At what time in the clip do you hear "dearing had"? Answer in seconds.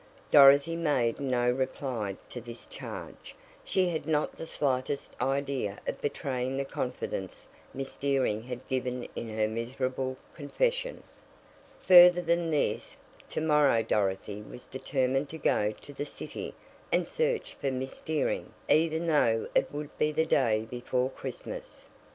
7.97-8.67